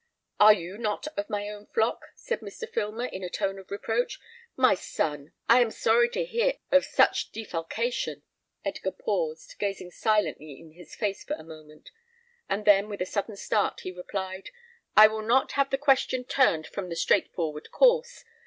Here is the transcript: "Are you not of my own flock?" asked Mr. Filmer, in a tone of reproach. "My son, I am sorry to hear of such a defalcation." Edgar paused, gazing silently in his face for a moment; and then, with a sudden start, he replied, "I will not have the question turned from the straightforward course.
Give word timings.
"Are 0.39 0.51
you 0.55 0.79
not 0.79 1.05
of 1.15 1.29
my 1.29 1.47
own 1.47 1.67
flock?" 1.67 2.07
asked 2.15 2.41
Mr. 2.41 2.67
Filmer, 2.67 3.05
in 3.05 3.23
a 3.23 3.29
tone 3.29 3.59
of 3.59 3.69
reproach. 3.69 4.19
"My 4.55 4.73
son, 4.73 5.31
I 5.47 5.61
am 5.61 5.69
sorry 5.69 6.09
to 6.09 6.25
hear 6.25 6.53
of 6.71 6.85
such 6.85 7.27
a 7.27 7.31
defalcation." 7.31 8.23
Edgar 8.65 8.93
paused, 8.93 9.57
gazing 9.59 9.91
silently 9.91 10.59
in 10.59 10.71
his 10.71 10.95
face 10.95 11.23
for 11.23 11.35
a 11.35 11.43
moment; 11.43 11.91
and 12.49 12.65
then, 12.65 12.89
with 12.89 13.03
a 13.03 13.05
sudden 13.05 13.35
start, 13.37 13.81
he 13.81 13.91
replied, 13.91 14.49
"I 14.97 15.05
will 15.05 15.21
not 15.21 15.51
have 15.51 15.69
the 15.69 15.77
question 15.77 16.23
turned 16.23 16.65
from 16.65 16.89
the 16.89 16.95
straightforward 16.95 17.69
course. 17.69 18.25